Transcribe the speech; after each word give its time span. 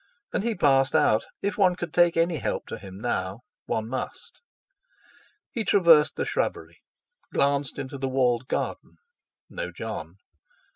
And 0.33 0.43
he 0.43 0.55
passed 0.55 0.95
out. 0.95 1.25
If 1.43 1.59
one 1.59 1.75
could 1.75 1.93
take 1.93 2.17
any 2.17 2.37
help 2.37 2.65
to 2.69 2.79
him 2.79 2.97
now—one 2.99 3.87
must! 3.87 4.41
He 5.51 5.63
traversed 5.63 6.15
the 6.15 6.25
shrubbery, 6.25 6.79
glanced 7.31 7.77
into 7.77 7.99
the 7.99 8.09
walled 8.09 8.47
garden—no 8.47 9.71
Jon! 9.71 10.15